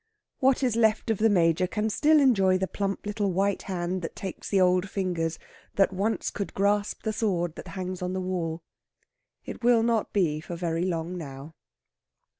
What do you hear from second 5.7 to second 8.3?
that once could grasp the sword that hangs on the